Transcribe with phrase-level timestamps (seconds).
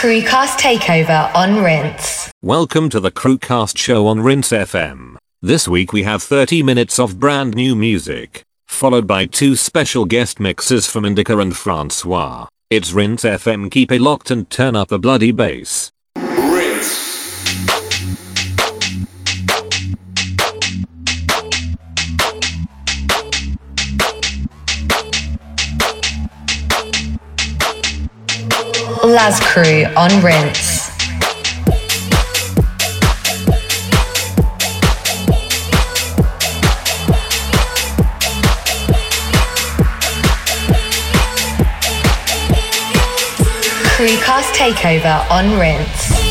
[0.00, 2.30] Crucast Takeover on Rinse.
[2.40, 5.16] Welcome to the Crucast show on Rinse FM.
[5.42, 10.38] This week we have 30 minutes of brand new music, followed by two special guest
[10.38, 12.46] mixes from Indika and Francois.
[12.68, 15.92] It's Rinse FM keep it locked and turn up the bloody bass.
[29.04, 30.85] Laz Crew on Rinse.
[44.52, 46.25] Takeover on Rinse.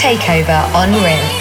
[0.00, 1.39] Takeover on Rinse.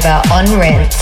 [0.00, 0.99] Takeover on Rinse.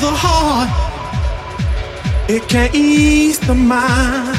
[0.00, 0.70] the heart,
[2.30, 4.38] it can ease the mind.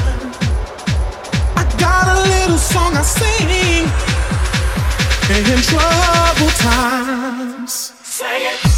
[1.56, 3.50] I got a little song I sing
[5.54, 7.92] in trouble times.
[8.02, 8.69] Say it.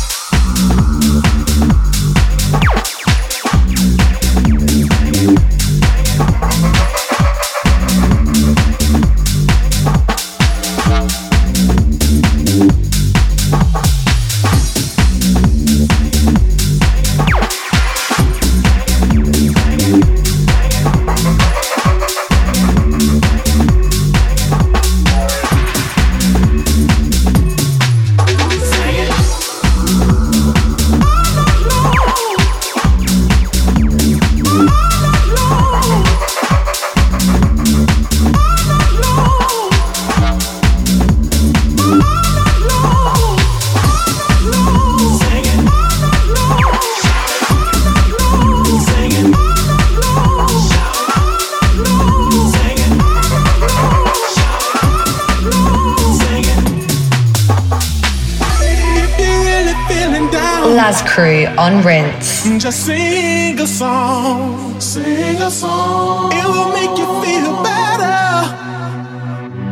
[61.18, 62.48] On Rinse.
[62.58, 66.32] Just sing a song, sing a song.
[66.32, 68.48] It will make you feel better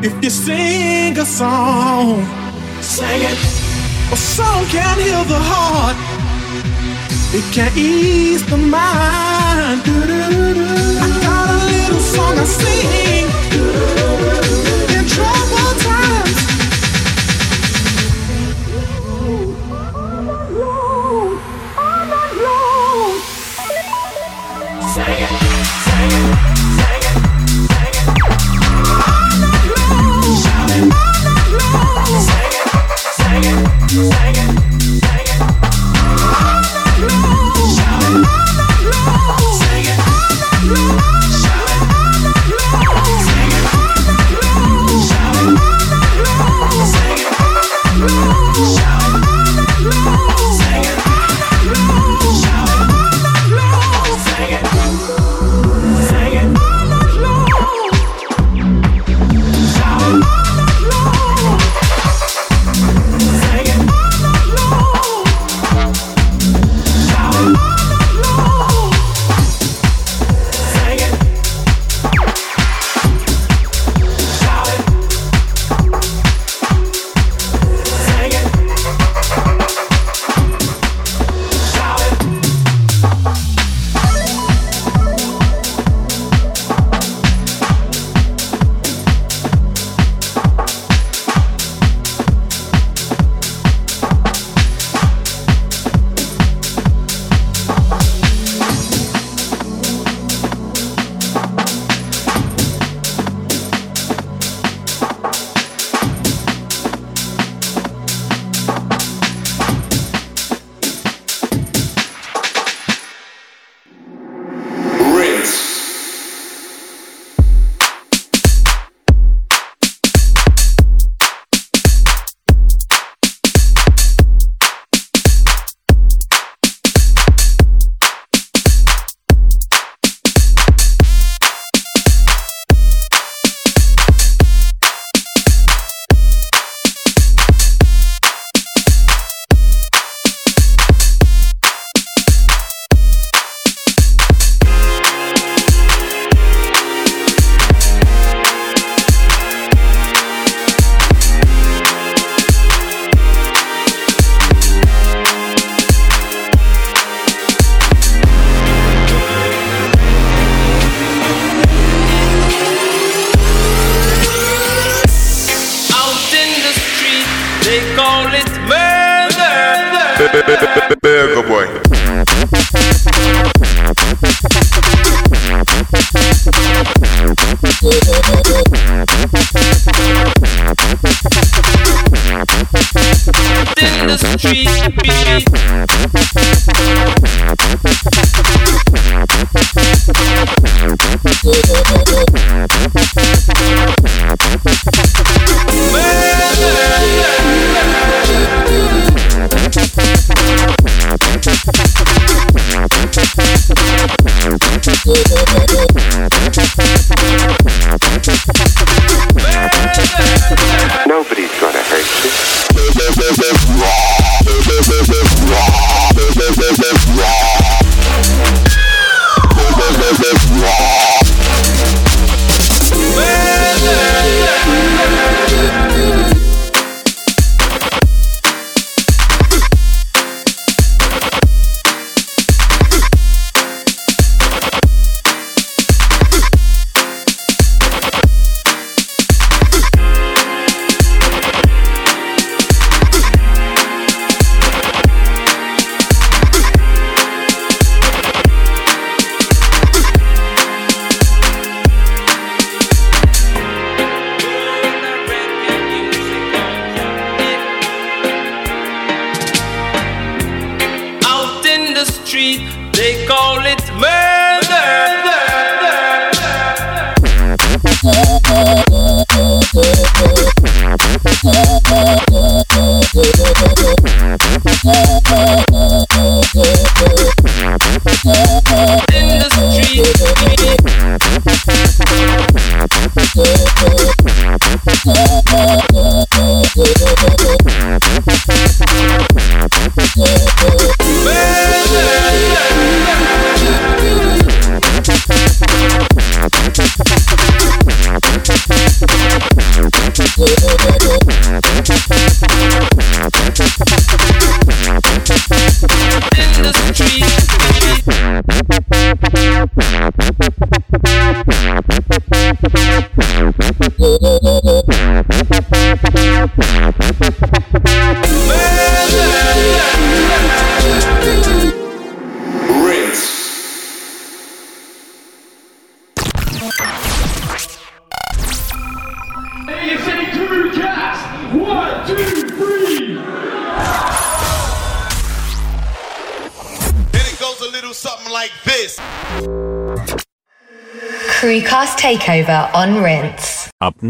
[0.02, 2.26] if you sing a song.
[2.82, 3.38] Sing it.
[4.12, 5.96] A song can heal the heart.
[7.32, 9.80] It can ease the mind.
[11.00, 14.29] I got a little song I sing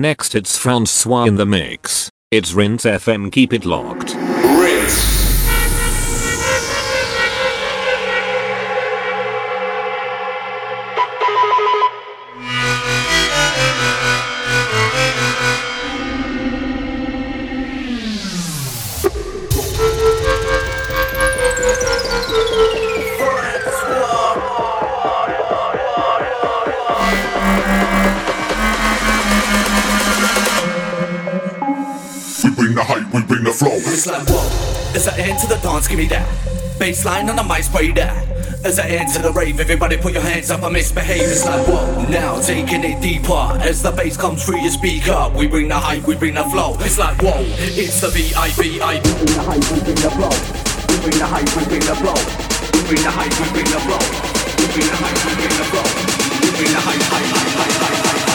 [0.00, 2.10] next it's Francois in the mix.
[2.30, 4.19] It's Rinse FM keep it locked.
[33.50, 33.74] The flow.
[33.74, 36.22] It's like whoa, as I enter the dance, give me that
[36.78, 38.14] bassline on the mic, spray that.
[38.64, 41.22] As I enter the rave, everybody put your hands up, I misbehave.
[41.22, 43.58] It's like whoa, now taking it deeper.
[43.58, 46.76] As the bass comes through your speaker, we bring the hype, we bring the flow.
[46.78, 47.42] It's like whoa,
[47.74, 50.30] it's the VIP, I bring the hype, we bring the flow.
[50.86, 52.14] We bring the hype, we bring the flow.
[52.70, 53.98] We bring the hype, we bring the flow.
[54.62, 55.90] We bring the hype, we bring the flow.
[56.38, 58.30] We bring the hype, hype, hype, hype, hype, hype.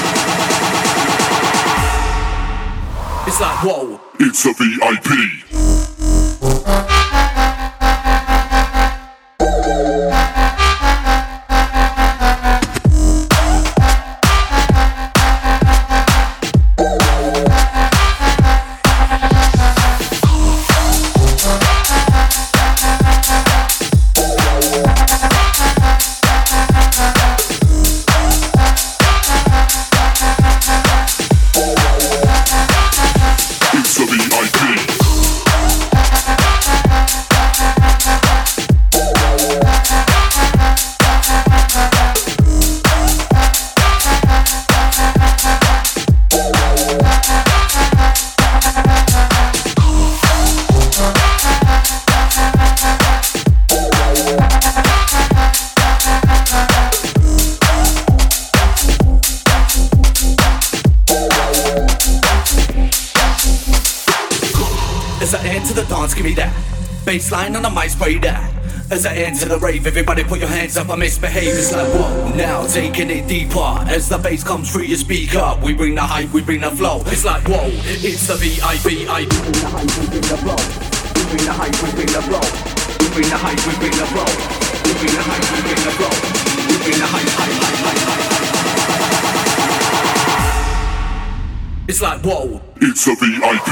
[3.32, 4.05] It's like whoa.
[4.18, 6.95] It's a VIP.
[69.26, 69.88] end to the rave.
[69.88, 71.58] Everybody put your hands up, I misbehave.
[71.58, 72.36] It's like what?
[72.36, 73.84] Now taking it deeper.
[73.90, 75.62] As the bass comes through you speak up.
[75.64, 77.02] we bring the hype, we bring the flow.
[77.08, 79.10] It's like whoa, it's the VIP.
[79.10, 80.56] I bring the hype, we bring the flow.
[81.16, 82.42] We bring the hype, we bring the flow.
[83.02, 84.30] We bring the hype, we bring the flow.
[84.86, 86.14] We bring the hype, we bring the flow.
[86.70, 88.30] We bring the hype, hype, hype, hype, hype, hype.
[91.90, 92.62] It's like whoa.
[92.78, 93.72] It's the VIP.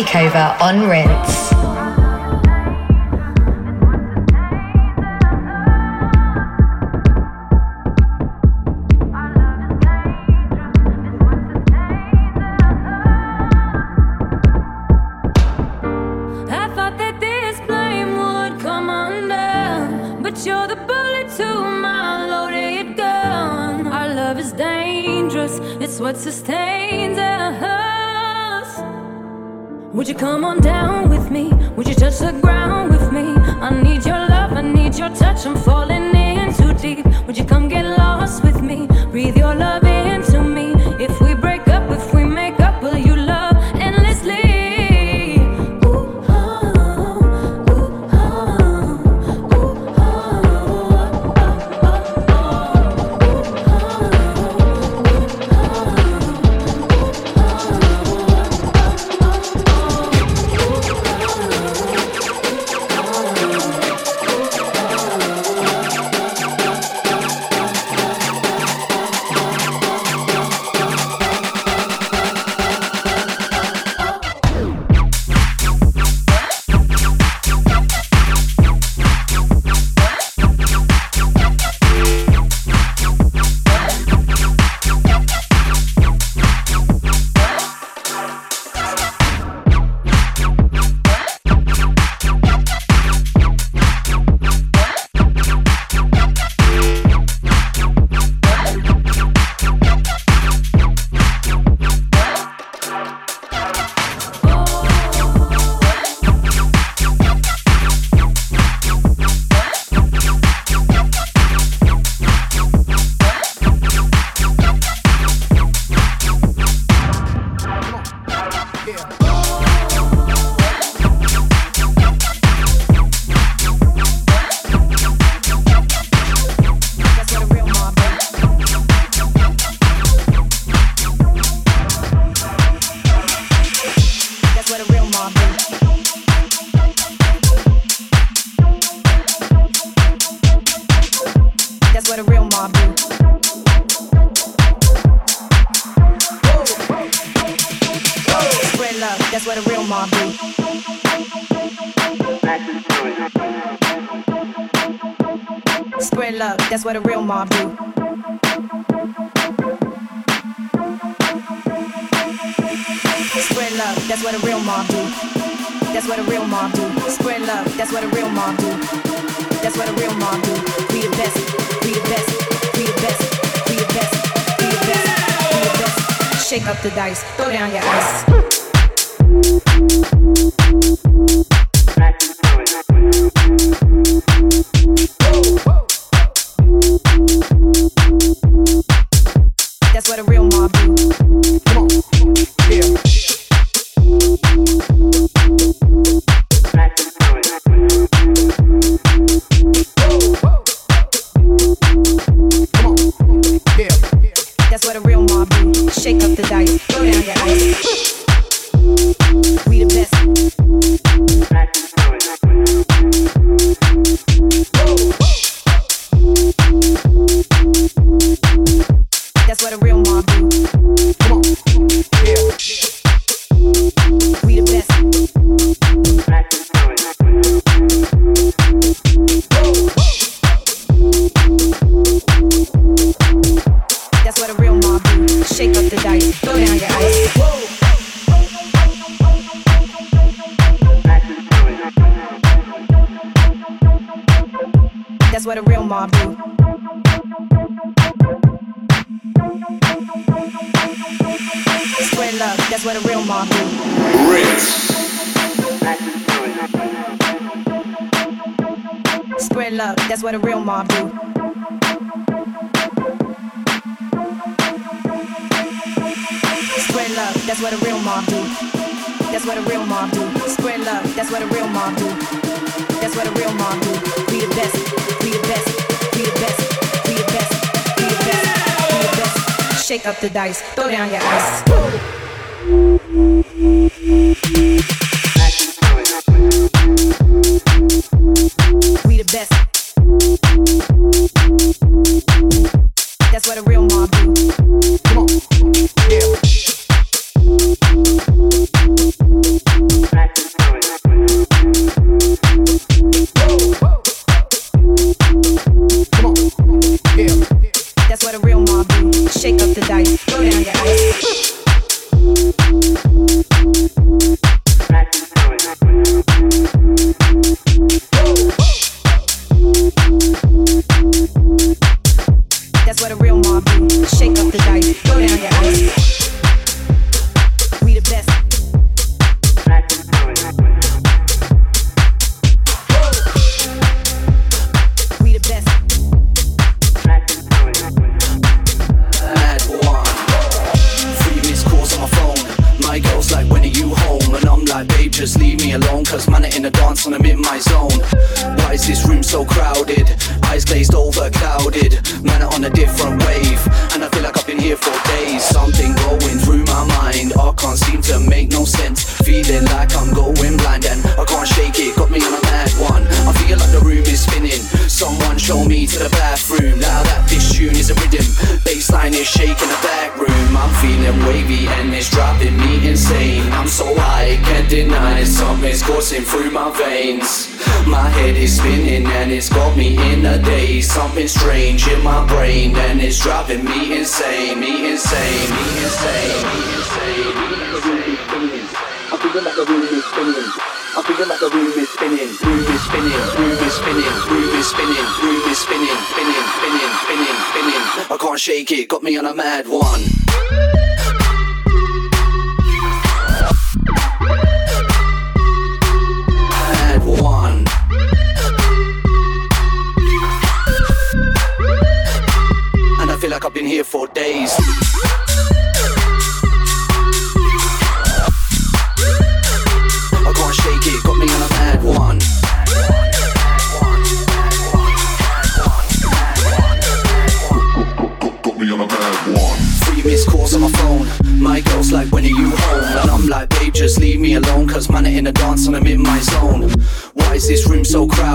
[0.00, 1.49] Takeover on Rinse.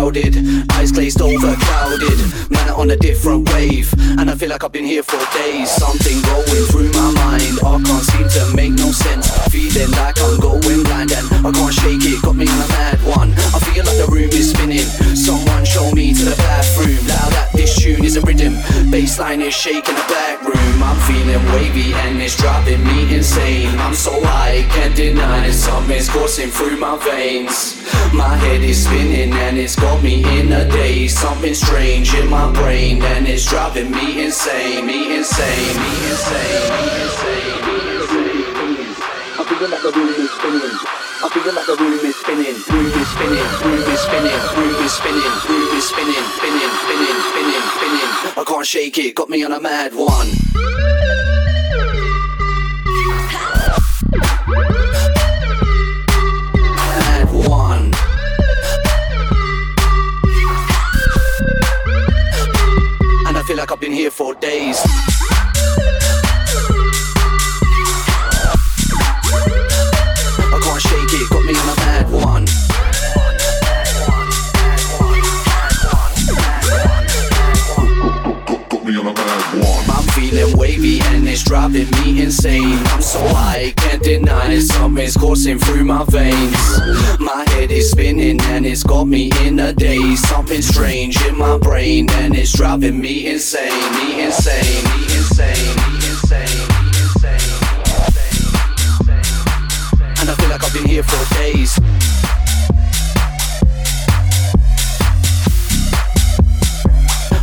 [0.05, 0.37] Crowded?
[0.73, 2.19] Eyes glazed over, clouded.
[2.51, 3.91] Man, on a different wave.
[4.19, 5.71] And I feel like I've been here for days.
[5.71, 7.57] Something going through my mind.
[7.65, 9.29] I can't seem to make no sense.
[9.49, 12.21] Feeling like I'm going blind and I can't shake it.
[12.21, 13.33] Got me on a mad one.
[13.33, 14.85] I feel like the room is spinning.
[15.15, 17.01] Someone show me to the bathroom.
[17.07, 18.53] Now that this tune is a rhythm.
[18.93, 20.83] Bassline is shaking the back room.
[20.83, 23.73] I'm feeling wavy and it's driving me insane.
[23.79, 25.53] I'm so high, can't deny it.
[25.53, 27.74] something's coursing through my veins.
[28.13, 31.17] My head is spinning and it's got me in a daze.
[31.17, 34.85] Something strange in my brain and it's driving me insane.
[34.85, 38.95] Me insane, me insane, me insane, me insane.
[39.37, 40.77] I'm feeling like the room is spinning.
[41.23, 42.55] I'm feeling like the room is spinning.
[42.69, 47.65] Room is spinning, room is spinning, room is spinning, room is spinning, spinning, spinning, spinning,
[47.75, 48.11] spinning.
[48.37, 51.24] I can't shake it, got me on a mad one.
[63.65, 65.14] Like I've been here for days.
[81.45, 82.79] Driving me insane.
[82.87, 84.61] I'm so high, can't deny it.
[84.61, 86.57] something's coursing through my veins.
[87.19, 90.27] My head is spinning and it's got me in a daze.
[90.27, 93.71] Something strange in my brain and it's driving me insane.
[93.93, 96.65] Me insane, me insane, me insane.
[100.19, 101.79] And I feel like I've been here for days.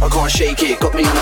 [0.02, 1.21] I can't shake it, got me on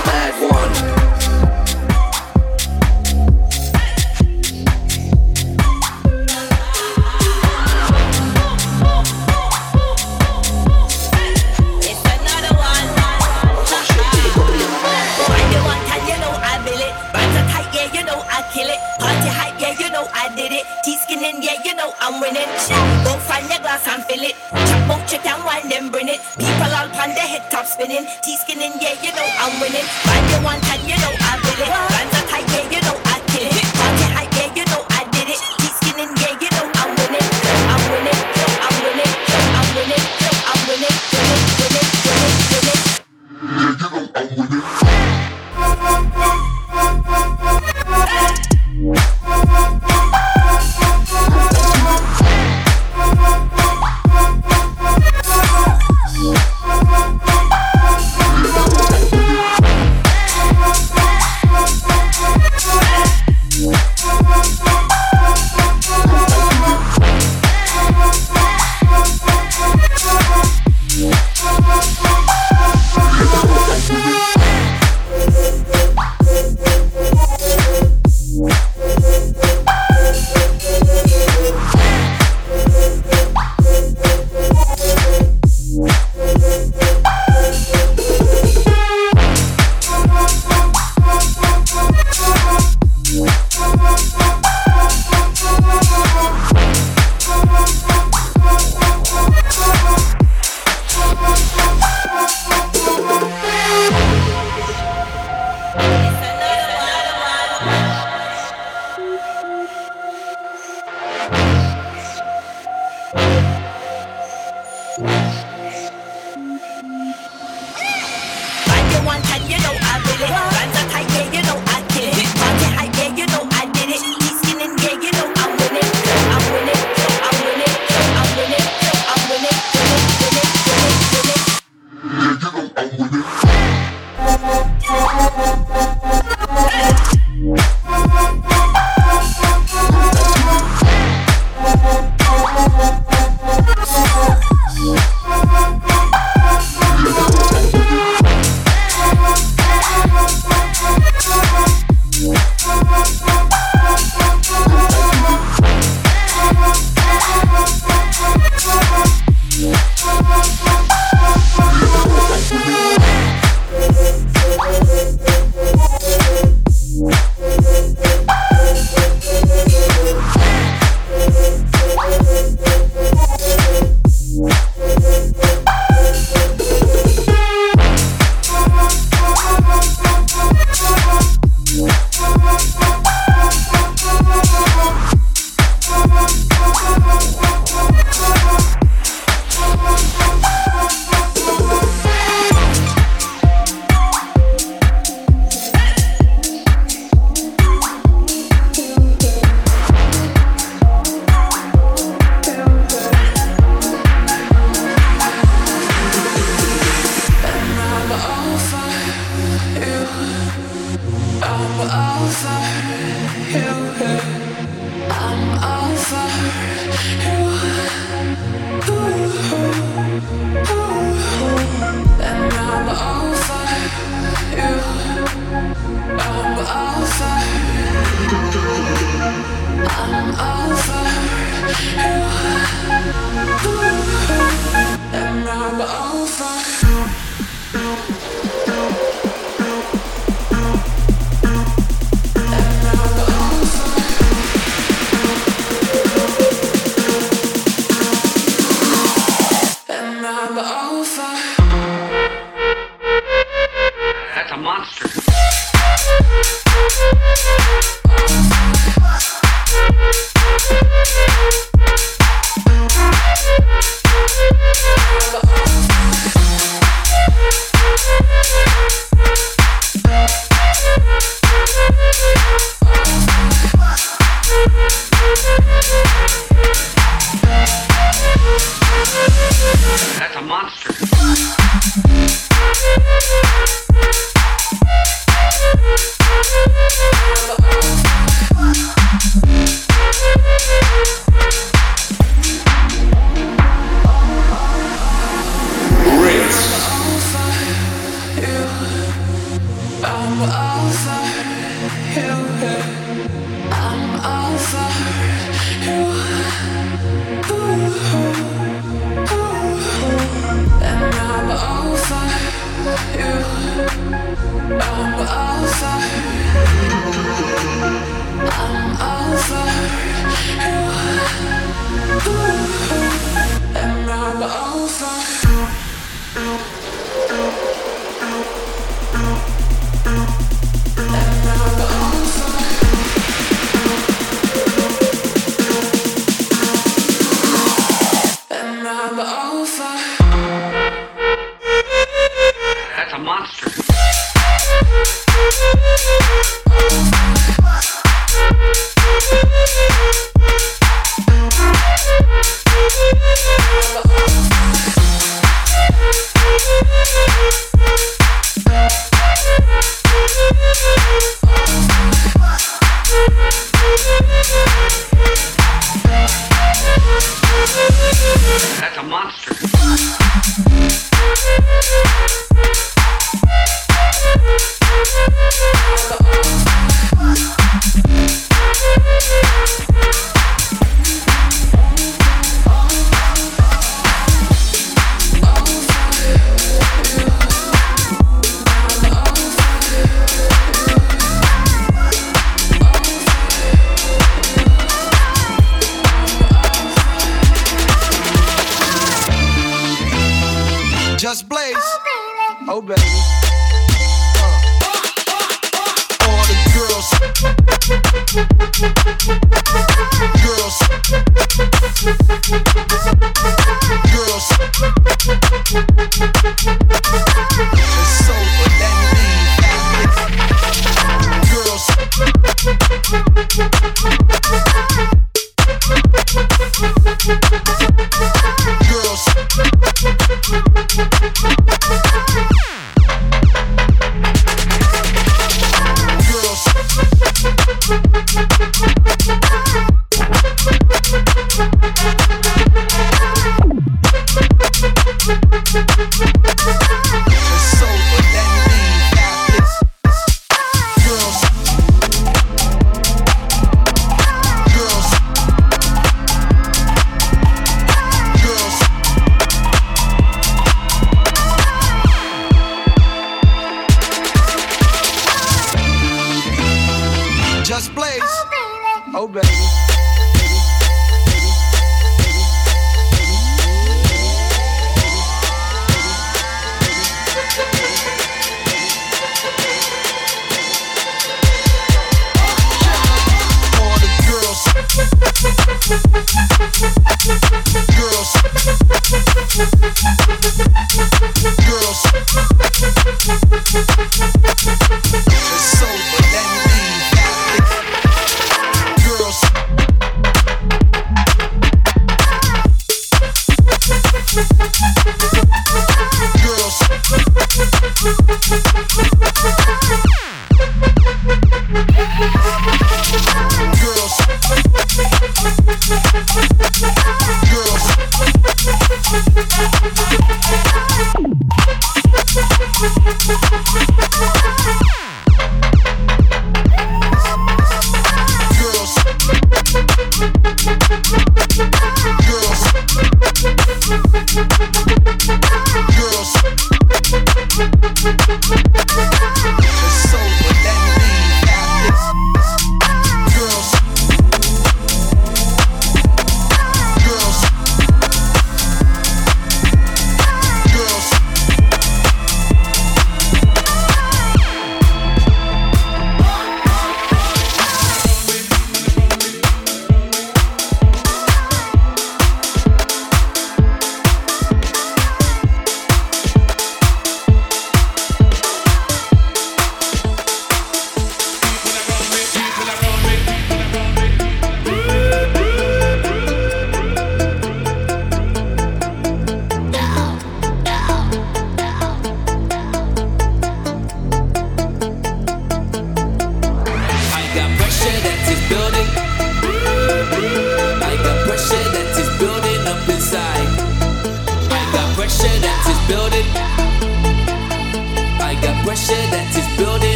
[325.00, 326.99] pressure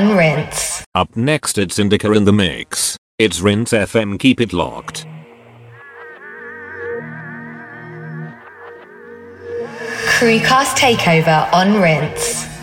[0.00, 0.82] on Rinse.
[0.94, 2.96] Up next it's Indika in the mix.
[3.18, 5.04] It's Rinse FM keep it locked.
[10.06, 12.59] Crucast Takeover on Rinse.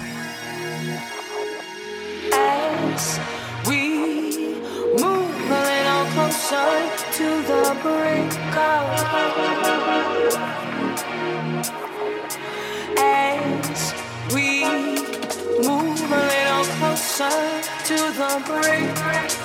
[18.47, 19.36] free.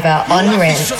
[0.00, 0.99] Takeover on Rinse.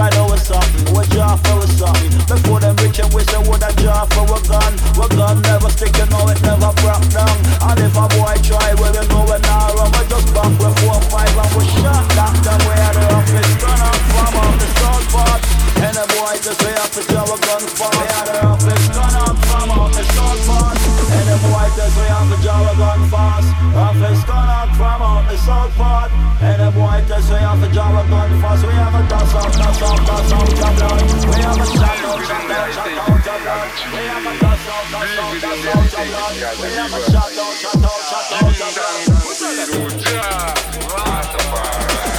[0.00, 2.14] Try know what's something, what jar for a something.
[2.24, 4.72] Before them rich and we say what a jar for a gun.
[4.96, 7.36] What gun never stick, you know it never broke down.
[7.68, 9.92] And if a boy try, well you know it now wrong.
[9.92, 13.52] We just back with four five and we shot that them out the office.
[13.60, 15.40] Turn up from off the south part.
[15.84, 18.84] And the boy just way up to jar a gun for out the office.
[18.94, 20.76] Turn up from off the south part.
[21.12, 23.48] And the boy just way up to jar a gun fast.
[23.74, 24.59] Office turn up
[25.40, 26.10] south part.
[26.40, 28.64] And the boy just way up to jar a gun fast.
[28.66, 31.00] We have a dust off, dust off, dust off, dust off.
[31.28, 33.68] We have a shot out, shot out, shot out, shot out.
[33.92, 36.32] We have a dust off, dust off, dust off, shot out.
[36.60, 39.20] We have a shot out, shot out, shot out, shot out.
[41.90, 42.09] Make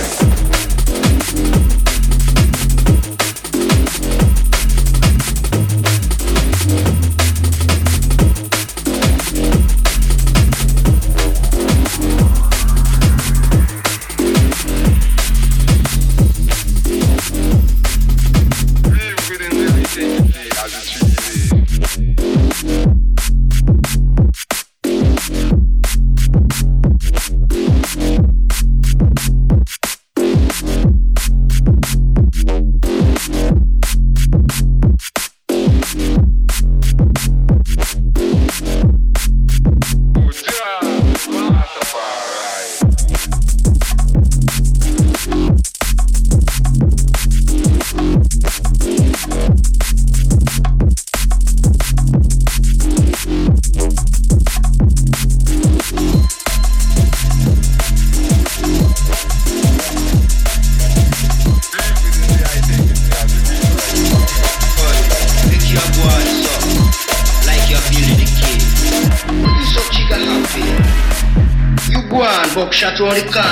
[72.82, 73.51] the corner,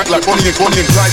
[0.00, 1.12] Back like Bonnie and Bonnie and Clyde.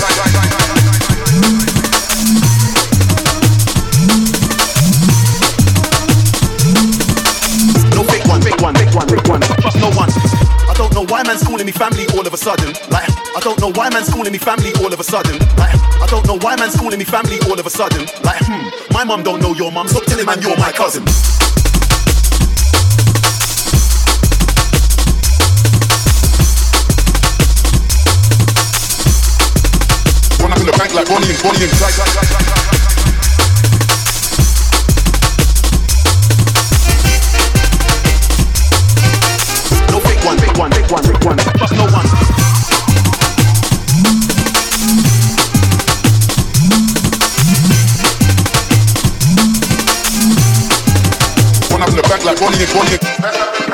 [7.92, 9.42] No fake one, fake one, fake one, fake one.
[9.42, 10.08] Trust no one.
[10.08, 12.72] I don't know why man's calling me family all of a sudden.
[12.90, 15.38] Like, I don't know why man's calling me family all of a sudden.
[15.58, 18.08] Like, I don't know why man's calling me family all of a sudden.
[18.24, 19.90] Like, hmm, my mum don't know your mum.
[19.90, 21.04] Stop telling man you're my cousin.
[30.68, 31.96] The bank like Bonnie and Bonnie and Clyde.
[40.28, 41.38] One, fake one, fake one, fake one.
[41.78, 42.06] No one.
[51.88, 53.67] In the like Bonnie and